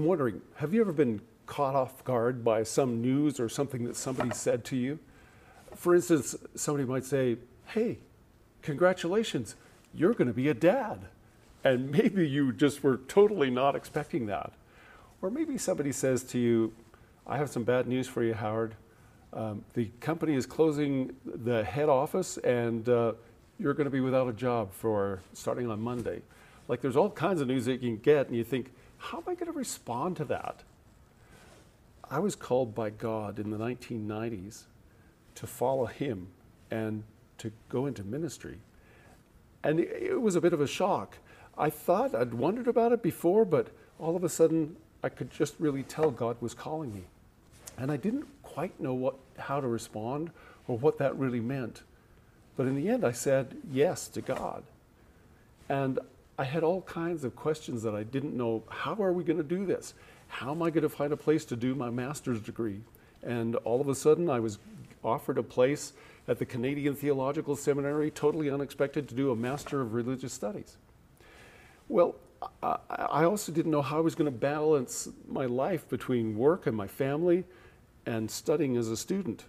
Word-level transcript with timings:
I'm 0.00 0.06
wondering, 0.06 0.40
have 0.54 0.72
you 0.72 0.80
ever 0.80 0.94
been 0.94 1.20
caught 1.44 1.74
off 1.74 2.02
guard 2.04 2.42
by 2.42 2.62
some 2.62 3.02
news 3.02 3.38
or 3.38 3.50
something 3.50 3.84
that 3.84 3.96
somebody 3.96 4.30
said 4.30 4.64
to 4.64 4.76
you? 4.76 4.98
For 5.74 5.94
instance, 5.94 6.34
somebody 6.54 6.88
might 6.88 7.04
say, 7.04 7.36
Hey, 7.66 7.98
congratulations, 8.62 9.56
you're 9.92 10.14
going 10.14 10.28
to 10.28 10.32
be 10.32 10.48
a 10.48 10.54
dad. 10.54 11.00
And 11.64 11.90
maybe 11.90 12.26
you 12.26 12.50
just 12.50 12.82
were 12.82 12.96
totally 13.08 13.50
not 13.50 13.76
expecting 13.76 14.24
that. 14.24 14.52
Or 15.20 15.28
maybe 15.28 15.58
somebody 15.58 15.92
says 15.92 16.22
to 16.24 16.38
you, 16.38 16.72
I 17.26 17.36
have 17.36 17.50
some 17.50 17.64
bad 17.64 17.86
news 17.86 18.08
for 18.08 18.22
you, 18.22 18.32
Howard. 18.32 18.76
Um, 19.34 19.66
the 19.74 19.90
company 20.00 20.34
is 20.34 20.46
closing 20.46 21.14
the 21.26 21.62
head 21.62 21.90
office 21.90 22.38
and 22.38 22.88
uh, 22.88 23.12
you're 23.58 23.74
going 23.74 23.84
to 23.84 23.90
be 23.90 24.00
without 24.00 24.28
a 24.28 24.32
job 24.32 24.72
for 24.72 25.20
starting 25.34 25.70
on 25.70 25.78
Monday. 25.78 26.22
Like 26.68 26.80
there's 26.80 26.96
all 26.96 27.10
kinds 27.10 27.42
of 27.42 27.48
news 27.48 27.66
that 27.66 27.72
you 27.72 27.78
can 27.80 27.96
get, 27.98 28.28
and 28.28 28.34
you 28.34 28.44
think, 28.44 28.72
how 29.00 29.18
am 29.18 29.24
I 29.26 29.34
going 29.34 29.50
to 29.50 29.58
respond 29.58 30.16
to 30.18 30.24
that? 30.26 30.62
I 32.10 32.18
was 32.18 32.36
called 32.36 32.74
by 32.74 32.90
God 32.90 33.38
in 33.38 33.50
the 33.50 33.56
1990s 33.56 34.64
to 35.36 35.46
follow 35.46 35.86
Him 35.86 36.28
and 36.70 37.02
to 37.38 37.50
go 37.68 37.86
into 37.86 38.04
ministry. 38.04 38.58
And 39.64 39.80
it 39.80 40.20
was 40.20 40.36
a 40.36 40.40
bit 40.40 40.52
of 40.52 40.60
a 40.60 40.66
shock. 40.66 41.18
I 41.56 41.70
thought 41.70 42.14
I'd 42.14 42.34
wondered 42.34 42.68
about 42.68 42.92
it 42.92 43.02
before, 43.02 43.44
but 43.44 43.68
all 43.98 44.16
of 44.16 44.24
a 44.24 44.28
sudden 44.28 44.76
I 45.02 45.08
could 45.08 45.30
just 45.30 45.54
really 45.58 45.82
tell 45.82 46.10
God 46.10 46.36
was 46.40 46.54
calling 46.54 46.94
me. 46.94 47.02
And 47.78 47.90
I 47.90 47.96
didn't 47.96 48.26
quite 48.42 48.78
know 48.78 48.94
what, 48.94 49.14
how 49.38 49.60
to 49.60 49.66
respond 49.66 50.30
or 50.68 50.76
what 50.76 50.98
that 50.98 51.16
really 51.16 51.40
meant. 51.40 51.82
But 52.56 52.66
in 52.66 52.76
the 52.76 52.88
end, 52.88 53.04
I 53.04 53.12
said 53.12 53.56
yes 53.72 54.08
to 54.08 54.20
God. 54.20 54.62
And 55.68 55.98
I 56.40 56.44
had 56.44 56.64
all 56.64 56.80
kinds 56.80 57.24
of 57.24 57.36
questions 57.36 57.82
that 57.82 57.94
I 57.94 58.02
didn't 58.02 58.34
know. 58.34 58.62
How 58.70 58.94
are 58.94 59.12
we 59.12 59.24
going 59.24 59.36
to 59.36 59.44
do 59.44 59.66
this? 59.66 59.92
How 60.28 60.52
am 60.52 60.62
I 60.62 60.70
going 60.70 60.84
to 60.84 60.88
find 60.88 61.12
a 61.12 61.16
place 61.16 61.44
to 61.44 61.54
do 61.54 61.74
my 61.74 61.90
master's 61.90 62.40
degree? 62.40 62.80
And 63.22 63.56
all 63.56 63.78
of 63.82 63.90
a 63.90 63.94
sudden, 63.94 64.30
I 64.30 64.40
was 64.40 64.58
offered 65.04 65.36
a 65.36 65.42
place 65.42 65.92
at 66.26 66.38
the 66.38 66.46
Canadian 66.46 66.94
Theological 66.94 67.56
Seminary, 67.56 68.10
totally 68.10 68.48
unexpected, 68.48 69.06
to 69.10 69.14
do 69.14 69.30
a 69.30 69.36
Master 69.36 69.82
of 69.82 69.92
Religious 69.92 70.32
Studies. 70.32 70.78
Well, 71.90 72.14
I 72.62 73.24
also 73.24 73.52
didn't 73.52 73.70
know 73.70 73.82
how 73.82 73.98
I 73.98 74.00
was 74.00 74.14
going 74.14 74.32
to 74.32 74.38
balance 74.38 75.10
my 75.28 75.44
life 75.44 75.90
between 75.90 76.38
work 76.38 76.66
and 76.66 76.74
my 76.74 76.86
family 76.86 77.44
and 78.06 78.30
studying 78.30 78.78
as 78.78 78.88
a 78.88 78.96
student. 78.96 79.44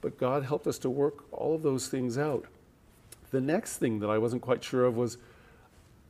But 0.00 0.16
God 0.16 0.44
helped 0.44 0.66
us 0.66 0.78
to 0.78 0.88
work 0.88 1.22
all 1.32 1.54
of 1.54 1.62
those 1.62 1.88
things 1.88 2.16
out. 2.16 2.46
The 3.30 3.42
next 3.42 3.76
thing 3.76 4.00
that 4.00 4.08
I 4.08 4.16
wasn't 4.16 4.40
quite 4.40 4.64
sure 4.64 4.86
of 4.86 4.96
was 4.96 5.18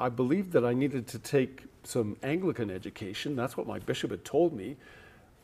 I 0.01 0.09
believed 0.09 0.53
that 0.53 0.65
I 0.65 0.73
needed 0.73 1.07
to 1.09 1.19
take 1.19 1.65
some 1.85 2.17
Anglican 2.23 2.71
education. 2.71 3.37
That's 3.37 3.57
what 3.57 3.67
my 3.67 3.79
bishop 3.79 4.11
had 4.11 4.25
told 4.25 4.55
me. 4.55 4.77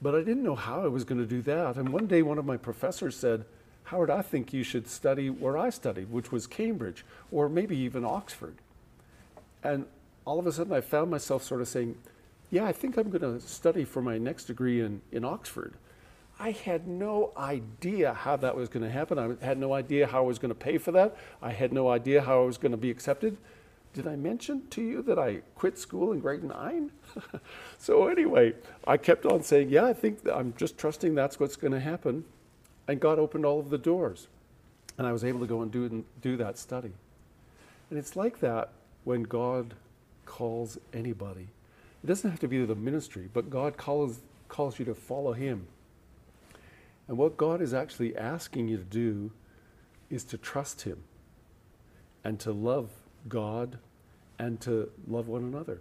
But 0.01 0.15
I 0.15 0.19
didn't 0.19 0.43
know 0.43 0.55
how 0.55 0.83
I 0.83 0.89
was 0.89 1.05
going 1.05 1.21
to 1.21 1.27
do 1.27 1.43
that. 1.43 1.77
And 1.77 1.91
one 1.91 2.07
day, 2.07 2.23
one 2.23 2.39
of 2.39 2.47
my 2.47 2.57
professors 2.57 3.17
said, 3.17 3.45
Howard, 3.85 4.11
I 4.11 4.23
think 4.23 4.53
you 4.53 4.63
should 4.63 4.89
study 4.89 5.31
where 5.31 5.57
I 5.57 5.71
studied, 5.71 6.11
which 6.11 6.33
was 6.33 6.47
Cambridge, 6.47 7.05
or 7.31 7.49
maybe 7.49 7.77
even 7.77 8.05
Oxford. 8.05 8.57
And 9.63 9.87
all 10.25 10.39
of 10.39 10.47
a 10.47 10.53
sudden, 10.53 10.73
I 10.73 10.81
found 10.81 11.11
myself 11.11 11.43
sort 11.43 11.61
of 11.61 11.69
saying, 11.69 11.97
Yeah, 12.51 12.65
I 12.65 12.73
think 12.73 12.97
I'm 12.97 13.11
going 13.11 13.23
to 13.23 13.47
study 13.47 13.85
for 13.85 14.03
my 14.03 14.19
next 14.19 14.47
degree 14.47 14.81
in, 14.81 15.03
in 15.13 15.25
Oxford. 15.25 15.75
I 16.39 16.51
had 16.51 16.87
no 16.87 17.33
idea 17.37 18.13
how 18.13 18.37
that 18.37 18.57
was 18.57 18.69
going 18.69 18.83
to 18.83 18.91
happen. 18.91 19.19
I 19.19 19.45
had 19.45 19.59
no 19.59 19.73
idea 19.73 20.07
how 20.07 20.19
I 20.19 20.27
was 20.27 20.39
going 20.39 20.51
to 20.51 20.55
pay 20.55 20.79
for 20.79 20.93
that. 20.93 21.17
I 21.41 21.53
had 21.53 21.73
no 21.73 21.89
idea 21.89 22.21
how 22.23 22.43
I 22.43 22.45
was 22.45 22.59
going 22.59 22.73
to 22.73 22.79
be 22.79 22.91
accepted. 22.91 23.39
Did 23.97 24.07
I 24.07 24.15
mention 24.15 24.69
to 24.69 24.83
you 24.83 25.01
that 25.05 25.19
I 25.19 25.37
quit 25.55 25.79
school 25.79 26.13
in 26.13 26.21
grade 26.21 26.45
nine? 26.45 26.91
so, 27.79 28.09
anyway, 28.09 28.53
I 28.87 28.99
kept 28.99 29.25
on 29.25 29.43
saying, 29.43 29.71
Yeah, 29.71 29.87
I 29.87 29.95
think 29.95 30.19
I'm 30.31 30.53
just 30.59 30.77
trusting 30.77 31.15
that's 31.15 31.41
what's 31.41 31.57
going 31.57 31.73
to 31.73 31.81
happen. 31.81 32.27
And 32.87 33.01
God 33.01 33.19
opened 33.19 33.47
all 33.47 33.59
of 33.59 33.71
the 33.71 33.79
doors. 33.79 34.29
And 34.99 35.07
I 35.07 35.13
was 35.13 35.25
able 35.25 35.41
to 35.41 35.47
go 35.47 35.63
and 35.63 35.73
do, 35.73 36.05
do 36.21 36.37
that 36.37 36.59
study. 36.59 36.93
And 37.89 37.99
it's 37.99 38.17
like 38.17 38.41
that 38.41 38.69
when 39.05 39.23
God 39.23 39.73
calls 40.27 40.77
anybody. 40.93 41.49
It 42.05 42.07
doesn't 42.07 42.31
have 42.31 42.41
to 42.41 42.49
be 42.49 42.63
the 42.67 42.75
ministry, 42.75 43.31
but 43.33 43.49
God 43.49 43.79
calls, 43.79 44.21
calls 44.49 44.79
you 44.79 44.85
to 44.85 44.95
follow 44.95 45.33
Him. 45.33 45.69
And 47.09 47.17
what 47.17 47.39
God 47.39 47.63
is 47.63 47.73
actually 47.73 48.15
asking 48.15 48.69
you 48.69 48.77
to 48.77 48.85
do 48.85 49.31
is 50.11 50.23
to 50.25 50.37
trust 50.37 50.83
Him 50.83 50.99
and 52.23 52.39
to 52.41 52.53
love 52.53 52.91
God 53.27 53.79
and 54.39 54.61
to 54.63 54.91
love 55.07 55.29
one 55.29 55.43
another. 55.43 55.81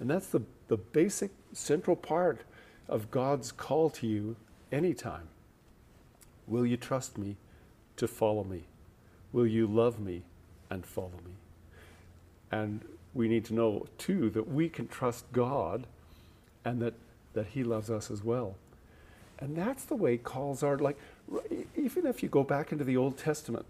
And 0.00 0.08
that's 0.08 0.28
the, 0.28 0.42
the 0.68 0.76
basic 0.76 1.30
central 1.52 1.96
part 1.96 2.42
of 2.88 3.10
God's 3.10 3.52
call 3.52 3.90
to 3.90 4.06
you 4.06 4.36
anytime. 4.70 5.28
Will 6.46 6.64
you 6.64 6.76
trust 6.76 7.18
me 7.18 7.36
to 7.96 8.08
follow 8.08 8.44
me? 8.44 8.64
Will 9.32 9.46
you 9.46 9.66
love 9.66 10.00
me 10.00 10.22
and 10.70 10.84
follow 10.84 11.20
me? 11.24 11.32
And 12.50 12.80
we 13.14 13.28
need 13.28 13.44
to 13.46 13.54
know, 13.54 13.86
too, 13.98 14.30
that 14.30 14.50
we 14.50 14.68
can 14.68 14.88
trust 14.88 15.24
God 15.32 15.86
and 16.64 16.80
that, 16.80 16.94
that 17.34 17.48
He 17.48 17.64
loves 17.64 17.90
us 17.90 18.10
as 18.10 18.22
well. 18.22 18.54
And 19.40 19.56
that's 19.56 19.84
the 19.84 19.96
way 19.96 20.16
calls 20.16 20.62
are 20.62 20.78
like, 20.78 20.98
even 21.76 22.06
if 22.06 22.22
you 22.22 22.28
go 22.28 22.42
back 22.42 22.72
into 22.72 22.84
the 22.84 22.96
Old 22.96 23.16
Testament, 23.18 23.66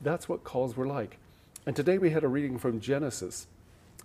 that's 0.00 0.28
what 0.28 0.44
calls 0.44 0.76
were 0.76 0.86
like. 0.86 1.18
And 1.66 1.76
today 1.76 1.98
we 1.98 2.08
had 2.08 2.24
a 2.24 2.28
reading 2.28 2.56
from 2.56 2.80
Genesis, 2.80 3.46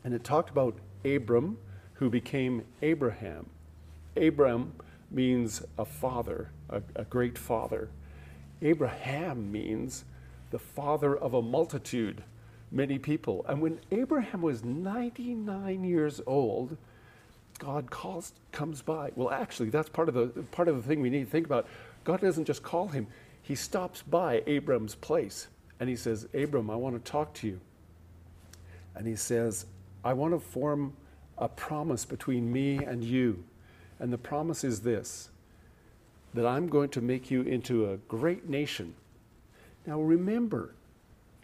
and 0.04 0.14
it 0.14 0.26
talked 0.26 0.50
about 0.50 0.76
Abram, 1.06 1.58
who 1.94 2.10
became 2.10 2.66
Abraham. 2.82 3.50
Abram 4.18 4.74
means 5.10 5.64
a 5.78 5.86
father, 5.86 6.50
a, 6.70 6.82
a 6.98 7.06
great 7.06 7.38
father. 7.38 7.88
Abraham 8.62 9.54
means 9.54 10.04
the 10.52 10.60
father 10.60 11.16
of 11.16 11.34
a 11.34 11.42
multitude, 11.42 12.24
many 12.74 13.00
people. 13.00 13.46
And 13.48 13.62
when 13.62 13.80
Abraham 13.90 14.42
was 14.42 14.66
99 14.66 15.86
years 15.86 16.20
old, 16.28 16.76
God 17.58 17.90
calls, 17.90 18.34
comes 18.52 18.82
by. 18.82 19.12
Well, 19.16 19.32
actually, 19.32 19.70
that's 19.70 19.88
part 19.88 20.10
of 20.10 20.14
the 20.14 20.28
part 20.52 20.68
of 20.68 20.76
the 20.76 20.82
thing 20.82 21.00
we 21.00 21.10
need 21.10 21.24
to 21.24 21.32
think 21.32 21.46
about. 21.46 21.68
God 22.04 22.20
doesn't 22.20 22.46
just 22.46 22.64
call 22.64 22.90
him; 22.90 23.08
He 23.42 23.56
stops 23.56 24.02
by 24.02 24.44
Abram's 24.46 24.96
place 24.96 25.48
and 25.80 25.90
he 25.90 25.96
says, 25.96 26.28
"Abram, 26.34 26.70
I 26.70 26.76
want 26.76 26.96
to 26.96 27.12
talk 27.12 27.34
to 27.36 27.48
you." 27.48 27.60
And 28.96 29.08
he 29.08 29.16
says, 29.16 29.66
"I 30.04 30.14
want 30.14 30.34
to 30.34 30.40
form 30.40 30.94
a 31.38 31.50
promise 31.50 32.06
between 32.06 32.52
me 32.52 32.78
and 32.78 33.04
you, 33.04 33.44
and 34.00 34.12
the 34.12 34.18
promise 34.18 34.64
is 34.64 34.82
this: 34.82 35.30
that 36.34 36.46
I'm 36.46 36.68
going 36.68 36.90
to 36.90 37.02
make 37.02 37.30
you 37.30 37.42
into 37.42 37.90
a 37.90 37.98
great 37.98 38.50
nation." 38.50 38.96
Now, 39.86 40.02
remember, 40.02 40.74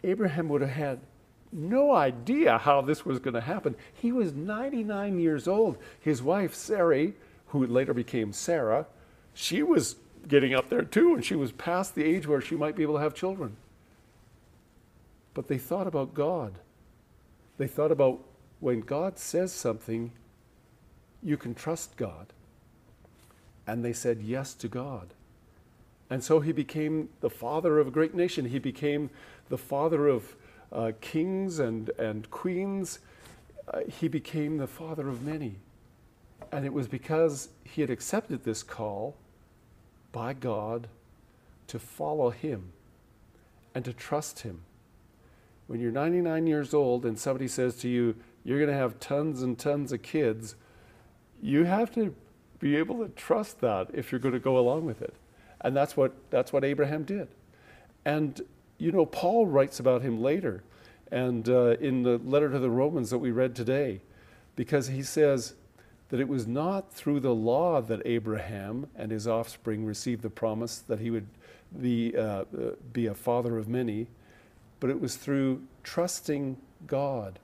Abraham 0.02 0.48
would 0.48 0.62
have 0.62 0.70
had 0.70 1.00
no 1.52 1.92
idea 1.92 2.58
how 2.58 2.80
this 2.80 3.04
was 3.04 3.18
going 3.18 3.34
to 3.34 3.40
happen. 3.40 3.76
He 3.92 4.10
was 4.10 4.32
99 4.32 5.20
years 5.20 5.46
old. 5.46 5.76
His 6.00 6.22
wife, 6.22 6.54
Sarai, 6.54 7.14
who 7.48 7.66
later 7.66 7.92
became 7.92 8.32
Sarah, 8.32 8.86
she 9.34 9.62
was 9.62 9.96
getting 10.26 10.54
up 10.54 10.70
there 10.70 10.82
too, 10.82 11.14
and 11.14 11.24
she 11.24 11.34
was 11.34 11.52
past 11.52 11.94
the 11.94 12.04
age 12.04 12.26
where 12.26 12.40
she 12.40 12.56
might 12.56 12.74
be 12.74 12.82
able 12.82 12.94
to 12.94 13.00
have 13.00 13.14
children. 13.14 13.56
But 15.34 15.48
they 15.48 15.58
thought 15.58 15.86
about 15.86 16.14
God. 16.14 16.54
They 17.58 17.66
thought 17.66 17.92
about 17.92 18.20
when 18.60 18.80
God 18.80 19.18
says 19.18 19.52
something, 19.52 20.12
you 21.22 21.36
can 21.36 21.54
trust 21.54 21.96
God. 21.96 22.26
And 23.66 23.84
they 23.84 23.92
said 23.92 24.22
yes 24.22 24.54
to 24.54 24.68
God. 24.68 25.14
And 26.10 26.22
so 26.22 26.40
he 26.40 26.52
became 26.52 27.08
the 27.20 27.30
father 27.30 27.78
of 27.78 27.88
a 27.88 27.90
great 27.90 28.14
nation. 28.14 28.46
He 28.46 28.58
became 28.58 29.10
the 29.48 29.58
father 29.58 30.08
of 30.08 30.36
uh, 30.72 30.92
kings 31.00 31.58
and, 31.58 31.90
and 31.98 32.30
queens, 32.30 32.98
uh, 33.68 33.80
he 33.88 34.08
became 34.08 34.56
the 34.56 34.66
father 34.66 35.08
of 35.08 35.22
many. 35.22 35.56
And 36.50 36.64
it 36.64 36.72
was 36.72 36.88
because 36.88 37.50
he 37.64 37.80
had 37.80 37.90
accepted 37.90 38.44
this 38.44 38.62
call 38.62 39.16
by 40.10 40.32
God 40.32 40.88
to 41.68 41.78
follow 41.78 42.30
him 42.30 42.72
and 43.74 43.84
to 43.84 43.92
trust 43.92 44.40
him. 44.40 44.62
When 45.66 45.80
you're 45.80 45.92
99 45.92 46.46
years 46.46 46.74
old 46.74 47.06
and 47.06 47.18
somebody 47.18 47.48
says 47.48 47.76
to 47.76 47.88
you, 47.88 48.16
you're 48.44 48.58
going 48.58 48.70
to 48.70 48.76
have 48.76 48.98
tons 48.98 49.42
and 49.42 49.58
tons 49.58 49.92
of 49.92 50.02
kids, 50.02 50.56
you 51.40 51.64
have 51.64 51.92
to 51.94 52.14
be 52.58 52.76
able 52.76 52.98
to 52.98 53.08
trust 53.10 53.60
that 53.60 53.88
if 53.92 54.12
you're 54.12 54.20
going 54.20 54.34
to 54.34 54.40
go 54.40 54.58
along 54.58 54.84
with 54.84 55.02
it. 55.02 55.14
And 55.60 55.76
that's 55.76 55.96
what, 55.96 56.12
that's 56.30 56.52
what 56.52 56.64
Abraham 56.64 57.04
did. 57.04 57.28
And 58.04 58.40
you 58.82 58.90
know, 58.90 59.06
Paul 59.06 59.46
writes 59.46 59.78
about 59.78 60.02
him 60.02 60.20
later, 60.20 60.64
and 61.12 61.48
uh, 61.48 61.76
in 61.78 62.02
the 62.02 62.18
letter 62.18 62.50
to 62.50 62.58
the 62.58 62.68
Romans 62.68 63.10
that 63.10 63.18
we 63.18 63.30
read 63.30 63.54
today, 63.54 64.00
because 64.56 64.88
he 64.88 65.04
says 65.04 65.54
that 66.08 66.18
it 66.18 66.26
was 66.26 66.48
not 66.48 66.92
through 66.92 67.20
the 67.20 67.34
law 67.34 67.80
that 67.80 68.02
Abraham 68.04 68.88
and 68.96 69.12
his 69.12 69.28
offspring 69.28 69.84
received 69.84 70.22
the 70.22 70.30
promise 70.30 70.78
that 70.78 70.98
he 70.98 71.10
would 71.10 71.28
be, 71.80 72.16
uh, 72.16 72.22
uh 72.22 72.44
be 72.92 73.06
a 73.06 73.14
father 73.14 73.56
of 73.56 73.68
many, 73.68 74.08
but 74.82 74.90
it 74.90 75.00
was 75.00 75.14
through 75.14 75.62
trusting 75.84 76.56
God. 76.88 77.38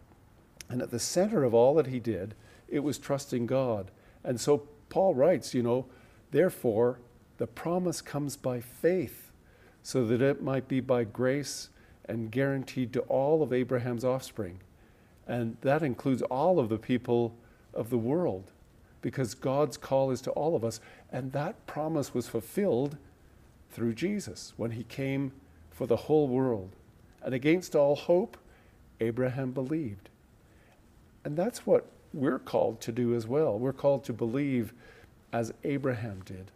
And 0.68 0.82
at 0.82 0.90
the 0.90 0.98
center 0.98 1.44
of 1.44 1.54
all 1.54 1.72
that 1.76 1.86
he 1.86 2.00
did, 2.00 2.34
it 2.68 2.80
was 2.80 2.98
trusting 2.98 3.46
God 3.46 3.92
And 4.24 4.40
so 4.40 4.68
Paul 4.88 5.14
writes, 5.14 5.54
you 5.54 5.62
know, 5.62 5.86
therefore, 6.30 6.98
the 7.38 7.46
promise 7.46 8.00
comes 8.00 8.36
by 8.36 8.60
faith, 8.60 9.30
so 9.82 10.04
that 10.06 10.20
it 10.20 10.42
might 10.42 10.68
be 10.68 10.80
by 10.80 11.04
grace 11.04 11.70
and 12.04 12.30
guaranteed 12.30 12.92
to 12.92 13.00
all 13.02 13.42
of 13.42 13.52
Abraham's 13.52 14.04
offspring. 14.04 14.60
And 15.26 15.56
that 15.60 15.82
includes 15.82 16.22
all 16.22 16.58
of 16.58 16.68
the 16.68 16.78
people 16.78 17.34
of 17.72 17.90
the 17.90 17.98
world, 17.98 18.50
because 19.00 19.34
God's 19.34 19.76
call 19.76 20.10
is 20.10 20.20
to 20.22 20.30
all 20.32 20.56
of 20.56 20.64
us. 20.64 20.80
And 21.12 21.32
that 21.32 21.66
promise 21.66 22.12
was 22.12 22.28
fulfilled 22.28 22.96
through 23.70 23.94
Jesus 23.94 24.52
when 24.56 24.72
he 24.72 24.84
came 24.84 25.32
for 25.70 25.86
the 25.86 25.96
whole 25.96 26.28
world. 26.28 26.74
And 27.28 27.34
against 27.34 27.76
all 27.76 27.94
hope, 27.94 28.38
Abraham 29.00 29.50
believed. 29.50 30.08
And 31.26 31.36
that's 31.36 31.66
what 31.66 31.84
we're 32.14 32.38
called 32.38 32.80
to 32.80 32.90
do 32.90 33.14
as 33.14 33.26
well. 33.26 33.58
We're 33.58 33.74
called 33.74 34.02
to 34.04 34.14
believe 34.14 34.72
as 35.30 35.52
Abraham 35.62 36.22
did. 36.24 36.50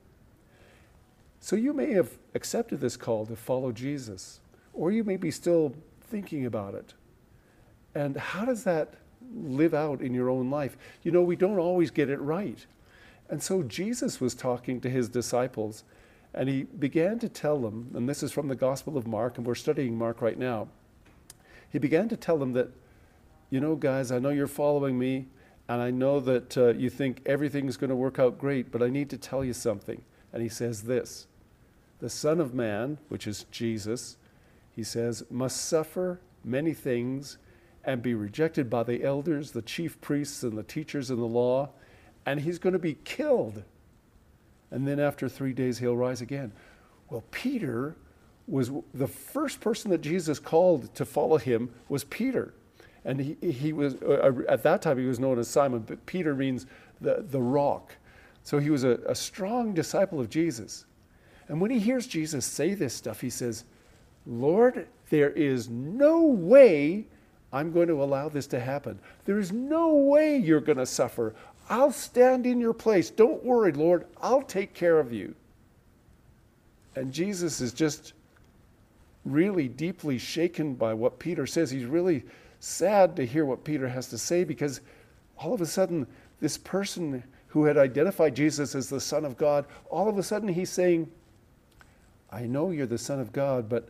So 1.41 1.57
you 1.57 1.75
may 1.75 1.93
have 1.93 2.09
accepted 2.35 2.81
this 2.81 2.97
call 2.97 3.27
to 3.27 3.37
follow 3.37 3.71
Jesus, 3.71 4.41
or 4.73 4.91
you 4.91 5.05
may 5.05 5.19
be 5.19 5.31
still 5.31 5.75
thinking 6.01 6.47
about 6.47 6.75
it. 6.75 6.95
And 7.95 8.17
how 8.17 8.47
does 8.47 8.65
that 8.65 8.95
live 9.37 9.75
out 9.75 10.01
in 10.01 10.15
your 10.15 10.31
own 10.31 10.49
life? 10.49 10.79
You 11.03 11.11
know, 11.11 11.21
we 11.21 11.37
don't 11.37 11.59
always 11.59 11.91
get 11.91 12.09
it 12.09 12.19
right. 12.19 12.65
And 13.29 13.43
so 13.43 13.63
Jesus 13.63 14.23
was 14.23 14.35
talking 14.35 14.81
to 14.81 14.89
his 14.89 15.11
disciples, 15.11 15.85
and 16.35 16.49
he 16.49 16.63
began 16.63 17.19
to 17.19 17.29
tell 17.29 17.59
them, 17.59 17.91
and 17.95 18.09
this 18.09 18.23
is 18.23 18.33
from 18.33 18.49
the 18.49 18.55
Gospel 18.55 18.97
of 18.97 19.07
Mark, 19.07 19.37
and 19.37 19.47
we're 19.47 19.55
studying 19.55 19.97
Mark 19.97 20.23
right 20.23 20.39
now. 20.39 20.69
He 21.71 21.79
began 21.79 22.09
to 22.09 22.17
tell 22.17 22.39
them 22.39 22.53
that, 22.53 22.71
you 23.51 23.61
know, 23.61 23.77
guys, 23.77 24.11
I 24.11 24.19
know 24.19 24.31
you're 24.31 24.47
following 24.47 24.99
me, 24.99 25.27
and 25.69 25.81
I 25.81 25.91
know 25.91 26.21
that 26.21 26.57
uh, 26.57 26.69
you 26.69 26.91
think 26.91 27.23
everything's 27.27 27.77
going 27.77 27.91
to 27.91 27.97
work 27.97 28.19
out 28.19 28.39
great, 28.39 28.71
but 28.73 28.83
I 28.83 28.89
need 28.89 29.11
to 29.11 29.19
tell 29.19 29.45
you 29.45 29.53
something. 29.53 30.03
And 30.33 30.43
he 30.43 30.49
says 30.49 30.83
this 30.83 31.27
The 32.01 32.11
Son 32.11 32.41
of 32.41 32.55
Man, 32.55 32.99
which 33.09 33.27
is 33.27 33.45
Jesus, 33.51 34.17
he 34.75 34.83
says, 34.83 35.25
must 35.31 35.65
suffer 35.67 36.21
many 36.45 36.73
things 36.73 37.39
and 37.85 38.03
be 38.03 38.15
rejected 38.15 38.71
by 38.71 38.83
the 38.83 39.03
elders, 39.03 39.51
the 39.51 39.63
chief 39.63 40.01
priests, 40.01 40.43
and 40.43 40.57
the 40.57 40.63
teachers 40.63 41.11
in 41.11 41.19
the 41.19 41.27
law, 41.27 41.71
and 42.25 42.41
he's 42.41 42.59
going 42.59 42.73
to 42.73 42.79
be 42.79 42.95
killed. 43.05 43.65
And 44.73 44.89
then 44.89 44.99
after 44.99 45.29
three 45.29 45.53
days, 45.53 45.79
he'll 45.79 45.97
rise 45.97 46.21
again. 46.21 46.51
Well, 47.11 47.23
Peter 47.31 47.95
was 48.49 48.73
the 48.95 49.07
first 49.07 49.61
person 49.61 49.91
that 49.93 50.01
Jesus 50.01 50.39
called 50.39 50.93
to 50.97 51.05
follow 51.05 51.37
him 51.37 51.71
was 51.89 52.03
Peter. 52.05 52.55
And 53.05 53.21
he, 53.21 53.53
he 53.53 53.73
was, 53.73 53.95
uh, 53.97 54.33
at 54.49 54.63
that 54.63 54.83
time, 54.83 54.99
he 54.99 55.05
was 55.05 55.21
known 55.21 55.39
as 55.39 55.47
Simon, 55.47 55.81
but 55.81 56.05
Peter 56.07 56.35
means 56.35 56.67
the, 57.01 57.25
the 57.31 57.41
rock. 57.41 57.95
So 58.43 58.59
he 58.59 58.71
was 58.71 58.83
a, 58.83 58.99
a 59.07 59.15
strong 59.15 59.75
disciple 59.75 60.19
of 60.19 60.31
Jesus. 60.31 60.87
And 61.49 61.61
when 61.61 61.71
he 61.71 61.79
hears 61.79 62.07
Jesus 62.07 62.47
say 62.47 62.75
this 62.75 62.95
stuff, 62.95 63.21
he 63.21 63.31
says, 63.31 63.65
Lord, 64.27 64.89
there 65.11 65.31
is 65.31 65.69
no 65.69 66.23
way 66.23 67.07
I'm 67.53 67.73
going 67.73 67.89
to 67.89 68.03
allow 68.03 68.29
this 68.31 68.47
to 68.49 68.61
happen. 68.61 68.99
There 69.27 69.39
is 69.39 69.53
no 69.53 69.95
way 69.95 70.39
you're 70.39 70.61
going 70.61 70.79
to 70.79 70.87
suffer. 70.87 71.35
I'll 71.69 71.93
stand 71.93 72.47
in 72.47 72.61
your 72.61 72.75
place. 72.75 73.11
Don't 73.11 73.45
worry, 73.45 73.73
Lord. 73.73 74.07
I'll 74.21 74.43
take 74.43 74.75
care 74.75 74.99
of 74.99 75.13
you. 75.13 75.35
And 76.97 77.13
Jesus 77.13 77.61
is 77.61 77.73
just 77.73 78.13
really 79.25 79.69
deeply 79.69 80.19
shaken 80.19 80.75
by 80.75 80.95
what 80.95 81.19
Peter 81.19 81.47
says. 81.47 81.71
He's 81.71 81.85
really 81.85 82.25
sad 82.61 83.17
to 83.17 83.27
hear 83.27 83.45
what 83.45 83.65
Peter 83.65 83.89
has 83.89 84.09
to 84.09 84.19
say 84.19 84.45
because 84.45 84.81
all 85.39 85.55
of 85.55 85.61
a 85.61 85.67
sudden, 85.67 86.07
this 86.41 86.59
person 86.59 87.23
who 87.49 87.65
had 87.65 87.77
identified 87.77 88.35
Jesus 88.35 88.75
as 88.75 88.89
the 88.89 89.01
Son 89.01 89.25
of 89.25 89.37
God, 89.37 89.67
all 89.91 90.09
of 90.09 90.19
a 90.19 90.23
sudden 90.23 90.49
he's 90.49 90.71
saying, 90.71 91.11
I 92.31 92.43
know 92.43 92.71
you're 92.71 92.87
the 92.87 92.99
Son 92.99 93.21
of 93.21 93.33
God, 93.33 93.69
but 93.69 93.89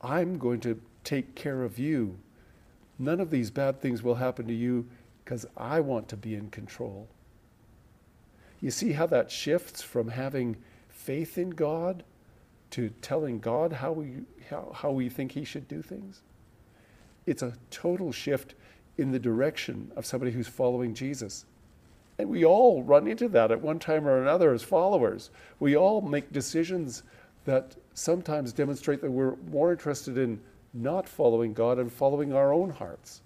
I'm 0.00 0.38
going 0.38 0.60
to 0.60 0.80
take 1.02 1.34
care 1.34 1.62
of 1.62 1.78
you. 1.78 2.16
None 2.98 3.20
of 3.20 3.30
these 3.30 3.50
bad 3.50 3.80
things 3.80 4.02
will 4.02 4.14
happen 4.14 4.46
to 4.46 4.54
you 4.54 4.86
because 5.24 5.46
I 5.56 5.80
want 5.80 6.08
to 6.08 6.16
be 6.16 6.34
in 6.34 6.50
control. 6.50 7.08
You 8.60 8.70
see 8.70 8.92
how 8.92 9.06
that 9.06 9.30
shifts 9.30 9.82
from 9.82 10.08
having 10.08 10.56
faith 10.88 11.38
in 11.38 11.50
God 11.50 12.04
to 12.70 12.90
telling 13.00 13.38
God 13.38 13.72
how 13.72 13.92
we, 13.92 14.22
how, 14.50 14.72
how 14.74 14.90
we 14.90 15.08
think 15.08 15.32
He 15.32 15.44
should 15.44 15.68
do 15.68 15.82
things? 15.82 16.22
It's 17.26 17.42
a 17.42 17.54
total 17.70 18.12
shift 18.12 18.54
in 18.98 19.10
the 19.10 19.18
direction 19.18 19.90
of 19.96 20.06
somebody 20.06 20.30
who's 20.30 20.48
following 20.48 20.94
Jesus. 20.94 21.46
And 22.18 22.28
we 22.28 22.44
all 22.44 22.82
run 22.82 23.06
into 23.06 23.28
that 23.28 23.50
at 23.50 23.60
one 23.60 23.78
time 23.78 24.06
or 24.06 24.22
another 24.22 24.52
as 24.52 24.62
followers. 24.62 25.30
We 25.58 25.76
all 25.76 26.00
make 26.00 26.32
decisions 26.32 27.02
that 27.44 27.76
sometimes 27.94 28.52
demonstrate 28.52 29.00
that 29.00 29.10
we're 29.10 29.36
more 29.50 29.72
interested 29.72 30.16
in 30.16 30.40
not 30.72 31.08
following 31.08 31.52
God 31.52 31.78
and 31.78 31.92
following 31.92 32.32
our 32.32 32.52
own 32.52 32.70
hearts. 32.70 33.22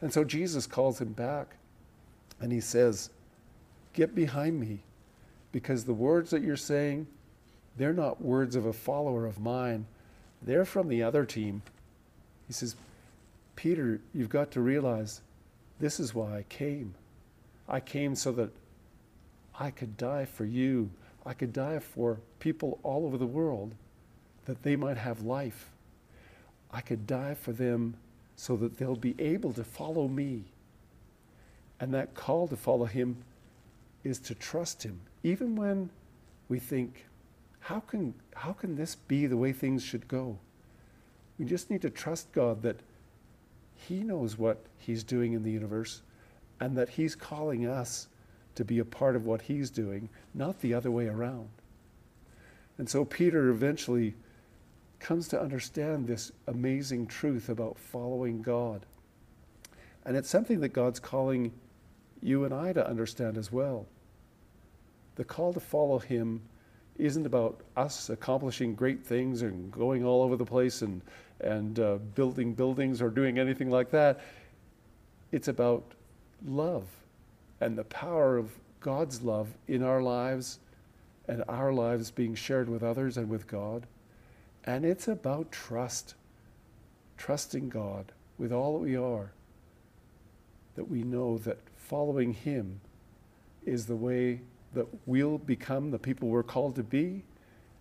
And 0.00 0.12
so 0.12 0.24
Jesus 0.24 0.66
calls 0.66 1.00
him 1.00 1.12
back 1.12 1.56
and 2.40 2.52
he 2.52 2.60
says, 2.60 3.10
Get 3.92 4.14
behind 4.14 4.58
me, 4.60 4.80
because 5.52 5.84
the 5.84 5.92
words 5.92 6.30
that 6.30 6.42
you're 6.42 6.56
saying, 6.56 7.06
they're 7.76 7.92
not 7.92 8.22
words 8.22 8.56
of 8.56 8.66
a 8.66 8.72
follower 8.72 9.26
of 9.26 9.40
mine, 9.40 9.86
they're 10.42 10.64
from 10.64 10.88
the 10.88 11.02
other 11.02 11.24
team. 11.24 11.62
He 12.46 12.52
says, 12.52 12.76
Peter, 13.56 14.00
you've 14.14 14.28
got 14.28 14.52
to 14.52 14.60
realize 14.60 15.20
this 15.80 16.00
is 16.00 16.14
why 16.14 16.38
I 16.38 16.44
came. 16.48 16.94
I 17.68 17.80
came 17.80 18.14
so 18.14 18.32
that 18.32 18.50
I 19.58 19.70
could 19.70 19.96
die 19.96 20.24
for 20.24 20.44
you. 20.44 20.90
I 21.26 21.34
could 21.34 21.52
die 21.52 21.78
for 21.78 22.20
people 22.38 22.78
all 22.82 23.04
over 23.04 23.18
the 23.18 23.26
world 23.26 23.74
that 24.46 24.62
they 24.62 24.76
might 24.76 24.96
have 24.96 25.22
life. 25.22 25.70
I 26.72 26.80
could 26.80 27.06
die 27.06 27.34
for 27.34 27.52
them 27.52 27.96
so 28.40 28.56
that 28.56 28.78
they'll 28.78 28.96
be 28.96 29.14
able 29.18 29.52
to 29.52 29.62
follow 29.62 30.08
me. 30.08 30.42
And 31.78 31.92
that 31.92 32.14
call 32.14 32.48
to 32.48 32.56
follow 32.56 32.86
him 32.86 33.18
is 34.02 34.18
to 34.20 34.34
trust 34.34 34.82
him, 34.82 34.98
even 35.22 35.56
when 35.56 35.90
we 36.48 36.58
think, 36.58 37.04
how 37.58 37.80
can, 37.80 38.14
how 38.34 38.54
can 38.54 38.76
this 38.76 38.94
be 38.94 39.26
the 39.26 39.36
way 39.36 39.52
things 39.52 39.84
should 39.84 40.08
go? 40.08 40.38
We 41.38 41.44
just 41.44 41.68
need 41.70 41.82
to 41.82 41.90
trust 41.90 42.32
God 42.32 42.62
that 42.62 42.76
He 43.74 43.96
knows 44.02 44.38
what 44.38 44.64
He's 44.78 45.04
doing 45.04 45.34
in 45.34 45.42
the 45.42 45.50
universe 45.50 46.00
and 46.60 46.74
that 46.78 46.88
He's 46.88 47.14
calling 47.14 47.66
us 47.66 48.08
to 48.54 48.64
be 48.64 48.78
a 48.78 48.86
part 48.86 49.16
of 49.16 49.26
what 49.26 49.42
He's 49.42 49.68
doing, 49.68 50.08
not 50.32 50.58
the 50.62 50.72
other 50.72 50.90
way 50.90 51.08
around. 51.08 51.50
And 52.78 52.88
so 52.88 53.04
Peter 53.04 53.50
eventually 53.50 54.14
comes 55.00 55.28
to 55.28 55.40
understand 55.40 56.06
this 56.06 56.30
amazing 56.46 57.06
truth 57.06 57.48
about 57.48 57.78
following 57.78 58.42
God. 58.42 58.86
And 60.04 60.16
it's 60.16 60.30
something 60.30 60.60
that 60.60 60.68
God's 60.68 61.00
calling 61.00 61.52
you 62.22 62.44
and 62.44 62.54
I 62.54 62.72
to 62.72 62.86
understand 62.86 63.36
as 63.36 63.50
well. 63.50 63.86
The 65.16 65.24
call 65.24 65.52
to 65.52 65.60
follow 65.60 65.98
Him 65.98 66.42
isn't 66.98 67.26
about 67.26 67.60
us 67.76 68.10
accomplishing 68.10 68.74
great 68.74 69.04
things 69.04 69.42
and 69.42 69.72
going 69.72 70.04
all 70.04 70.22
over 70.22 70.36
the 70.36 70.44
place 70.44 70.82
and 70.82 71.00
and 71.40 71.80
uh, 71.80 71.96
building 72.14 72.52
buildings 72.52 73.00
or 73.00 73.08
doing 73.08 73.38
anything 73.38 73.70
like 73.70 73.90
that. 73.90 74.20
It's 75.32 75.48
about 75.48 75.82
love 76.46 76.84
and 77.60 77.76
the 77.76 77.84
power 77.84 78.36
of 78.36 78.50
God's 78.80 79.22
love 79.22 79.48
in 79.68 79.82
our 79.82 80.02
lives 80.02 80.58
and 81.28 81.44
our 81.48 81.72
lives 81.72 82.10
being 82.10 82.34
shared 82.34 82.68
with 82.68 82.82
others 82.82 83.16
and 83.16 83.28
with 83.28 83.46
God. 83.46 83.86
And 84.64 84.84
it's 84.84 85.08
about 85.08 85.50
trust, 85.50 86.14
trusting 87.16 87.68
God 87.68 88.12
with 88.38 88.52
all 88.52 88.78
that 88.78 88.84
we 88.84 88.96
are, 88.96 89.32
that 90.76 90.90
we 90.90 91.02
know 91.02 91.38
that 91.38 91.58
following 91.76 92.32
Him 92.32 92.80
is 93.64 93.86
the 93.86 93.96
way 93.96 94.40
that 94.74 94.86
we'll 95.06 95.38
become 95.38 95.90
the 95.90 95.98
people 95.98 96.28
we're 96.28 96.42
called 96.42 96.76
to 96.76 96.82
be 96.82 97.22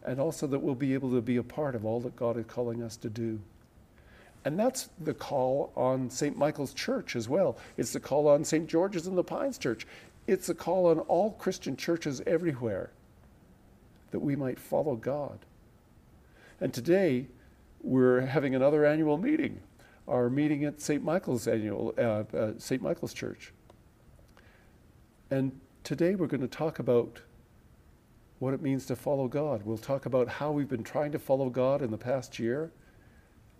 and 0.04 0.20
also 0.20 0.48
that 0.48 0.60
we'll 0.60 0.76
be 0.76 0.94
able 0.94 1.12
to 1.12 1.22
be 1.22 1.38
a 1.38 1.44
part 1.44 1.76
of 1.76 1.86
all 1.86 2.00
that 2.00 2.16
God 2.16 2.38
is 2.38 2.46
calling 2.48 2.82
us 2.82 2.96
to 2.98 3.10
do. 3.10 3.40
And 4.46 4.58
that's 4.58 4.90
the 5.02 5.14
call 5.14 5.72
on 5.76 6.10
St. 6.10 6.38
Michael's 6.38 6.74
Church 6.74 7.16
as 7.16 7.28
well. 7.28 7.58
It's 7.78 7.92
the 7.92 8.00
call 8.00 8.28
on 8.28 8.46
St. 8.46 8.68
George's 8.68 9.08
and 9.08 9.18
the 9.18 9.24
Pines 9.24 9.58
Church. 9.58 9.86
It's 10.28 10.48
the 10.48 10.54
call 10.54 10.88
on 10.88 11.00
all 11.00 11.32
Christian 11.32 11.76
churches 11.76 12.22
everywhere 12.26 12.92
that 14.12 14.20
we 14.20 14.36
might 14.36 14.60
follow 14.60 14.96
God. 14.96 15.40
And 16.62 16.74
today, 16.74 17.28
we're 17.82 18.22
having 18.22 18.54
another 18.54 18.86
annual 18.86 19.18
meeting, 19.18 19.62
our 20.10 20.30
meeting 20.30 20.66
at 20.66 20.82
St. 20.82 21.02
Michael's 21.02 21.48
annual, 21.48 21.94
uh, 21.98 22.24
uh, 22.36 22.52
St. 22.58 22.82
Michael's 22.82 23.14
Church. 23.14 23.54
And 25.32 25.58
today 25.86 26.16
we're 26.16 26.28
going 26.28 26.42
to 26.42 26.48
talk 26.48 26.80
about 26.80 27.22
what 28.40 28.54
it 28.54 28.62
means 28.62 28.86
to 28.88 28.98
follow 28.98 29.30
God. 29.30 29.62
We'll 29.64 29.78
talk 29.78 30.06
about 30.06 30.28
how 30.28 30.52
we've 30.52 30.68
been 30.68 30.84
trying 30.84 31.14
to 31.14 31.20
follow 31.20 31.50
God 31.50 31.82
in 31.82 31.92
the 31.92 31.98
past 31.98 32.40
year, 32.40 32.72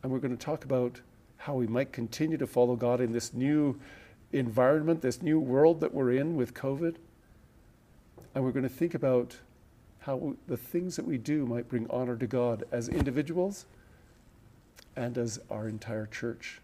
and 0.04 0.12
we're 0.12 0.20
going 0.20 0.36
to 0.36 0.46
talk 0.46 0.66
about 0.66 1.00
how 1.38 1.54
we 1.54 1.68
might 1.68 1.94
continue 1.94 2.38
to 2.38 2.48
follow 2.48 2.76
God 2.76 3.00
in 3.00 3.14
this 3.14 3.34
new 3.34 3.80
environment, 4.34 5.02
this 5.02 5.22
new 5.22 5.40
world 5.40 5.80
that 5.80 5.94
we're 5.94 6.12
in 6.12 6.36
with 6.36 6.54
COVID. 6.54 6.96
And 8.36 8.44
we're 8.44 8.52
going 8.52 8.64
to 8.64 8.70
think 8.70 8.94
about 8.94 9.38
how 10.00 10.36
the 10.48 10.58
things 10.58 10.96
that 10.96 11.06
we 11.06 11.18
do 11.18 11.46
might 11.46 11.68
bring 11.68 11.88
honor 11.90 12.16
to 12.16 12.28
God 12.28 12.64
as 12.72 12.88
individuals 12.88 13.66
and 14.96 15.18
as 15.18 15.40
our 15.50 15.68
entire 15.68 16.06
church. 16.06 16.62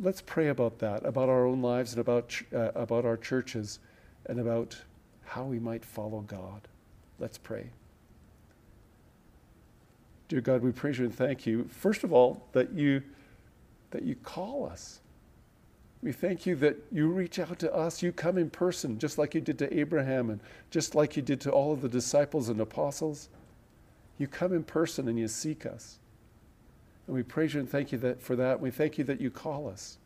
Let's 0.00 0.20
pray 0.20 0.48
about 0.48 0.78
that, 0.80 1.04
about 1.06 1.28
our 1.28 1.46
own 1.46 1.62
lives 1.62 1.92
and 1.92 2.00
about, 2.00 2.34
uh, 2.52 2.72
about 2.74 3.04
our 3.04 3.16
churches, 3.16 3.78
and 4.26 4.40
about 4.40 4.76
how 5.24 5.44
we 5.44 5.58
might 5.58 5.84
follow 5.84 6.20
God. 6.20 6.68
Let's 7.18 7.38
pray. 7.38 7.70
Dear 10.28 10.40
God, 10.40 10.62
we 10.62 10.72
praise 10.72 10.98
you 10.98 11.04
and 11.04 11.14
thank 11.14 11.46
you, 11.46 11.68
first 11.68 12.04
of 12.04 12.12
all, 12.12 12.48
that 12.52 12.72
you, 12.72 13.02
that 13.90 14.02
you 14.02 14.14
call 14.16 14.66
us. 14.66 15.01
We 16.02 16.10
thank 16.10 16.46
you 16.46 16.56
that 16.56 16.76
you 16.90 17.06
reach 17.06 17.38
out 17.38 17.60
to 17.60 17.72
us. 17.72 18.02
You 18.02 18.10
come 18.10 18.36
in 18.36 18.50
person, 18.50 18.98
just 18.98 19.18
like 19.18 19.34
you 19.34 19.40
did 19.40 19.58
to 19.60 19.78
Abraham 19.78 20.30
and 20.30 20.40
just 20.70 20.96
like 20.96 21.16
you 21.16 21.22
did 21.22 21.40
to 21.42 21.50
all 21.50 21.72
of 21.72 21.80
the 21.80 21.88
disciples 21.88 22.48
and 22.48 22.60
apostles. 22.60 23.28
You 24.18 24.26
come 24.26 24.52
in 24.52 24.64
person 24.64 25.06
and 25.06 25.16
you 25.16 25.28
seek 25.28 25.64
us. 25.64 25.98
And 27.06 27.14
we 27.14 27.22
praise 27.22 27.54
you 27.54 27.60
and 27.60 27.70
thank 27.70 27.92
you 27.92 27.98
that, 27.98 28.20
for 28.20 28.34
that. 28.34 28.60
We 28.60 28.70
thank 28.70 28.98
you 28.98 29.04
that 29.04 29.20
you 29.20 29.30
call 29.30 29.68
us. 29.68 29.98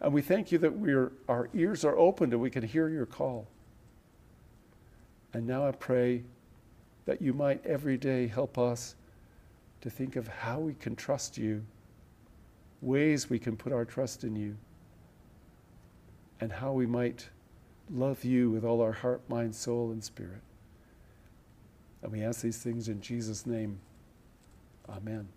And 0.00 0.12
we 0.12 0.22
thank 0.22 0.50
you 0.50 0.58
that 0.58 0.72
we're, 0.72 1.12
our 1.28 1.48
ears 1.54 1.84
are 1.84 1.96
opened 1.96 2.32
and 2.32 2.42
we 2.42 2.50
can 2.50 2.64
hear 2.64 2.88
your 2.88 3.06
call. 3.06 3.46
And 5.32 5.46
now 5.46 5.68
I 5.68 5.72
pray 5.72 6.24
that 7.06 7.22
you 7.22 7.32
might 7.32 7.64
every 7.64 7.96
day 7.96 8.26
help 8.26 8.58
us 8.58 8.96
to 9.82 9.90
think 9.90 10.16
of 10.16 10.26
how 10.26 10.58
we 10.58 10.74
can 10.74 10.96
trust 10.96 11.38
you, 11.38 11.64
ways 12.80 13.30
we 13.30 13.38
can 13.38 13.56
put 13.56 13.72
our 13.72 13.84
trust 13.84 14.24
in 14.24 14.34
you 14.34 14.56
and 16.40 16.52
how 16.52 16.72
we 16.72 16.86
might 16.86 17.28
love 17.90 18.24
you 18.24 18.50
with 18.50 18.64
all 18.64 18.80
our 18.80 18.92
heart, 18.92 19.22
mind, 19.28 19.54
soul, 19.54 19.90
and 19.90 20.02
spirit. 20.02 20.42
And 22.02 22.12
we 22.12 22.22
ask 22.22 22.42
these 22.42 22.58
things 22.58 22.88
in 22.88 23.00
Jesus' 23.00 23.46
name. 23.46 23.80
Amen. 24.88 25.28